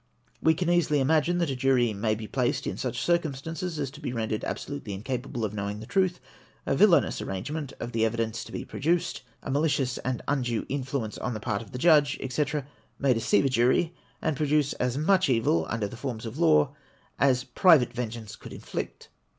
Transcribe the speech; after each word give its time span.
We 0.41 0.55
can 0.55 0.67
easily 0.67 0.99
imagine 0.99 1.37
that 1.37 1.51
a 1.51 1.55
jury 1.55 1.93
may 1.93 2.15
be 2.15 2.27
j^laced 2.27 2.65
in 2.65 2.75
such 2.75 2.99
circumstances 3.03 3.77
as 3.77 3.91
to 3.91 4.01
be 4.01 4.11
rendered 4.11 4.43
absolutely 4.43 4.93
incapable 4.95 5.45
of 5.45 5.53
know 5.53 5.69
ing 5.69 5.79
the 5.79 5.85
truth; 5.85 6.19
a 6.65 6.75
villanous 6.75 7.21
arrangement 7.21 7.71
of 7.79 7.91
the 7.91 8.03
evidence 8.03 8.43
to 8.45 8.51
be 8.51 8.65
produced, 8.65 9.21
a 9.43 9.51
malicious 9.51 9.99
and 9.99 10.23
undue 10.27 10.65
influence 10.69 11.19
on 11.19 11.35
the 11.35 11.39
part 11.39 11.61
of 11.61 11.71
the 11.71 11.77
judge, 11.77 12.17
&c. 12.31 12.45
may 12.97 13.13
deceive 13.13 13.45
a 13.45 13.49
jury, 13.49 13.93
and 14.23 14.35
produce 14.37 14.73
as 14.73 14.97
much 14.97 15.29
evil 15.29 15.67
imder 15.69 15.87
the 15.87 15.95
forms 15.97 16.25
of 16.25 16.39
law, 16.39 16.73
as 17.19 17.43
private 17.43 17.93
vengeance 17.93 18.35
could 18.35 18.53
inflict. 18.53 19.09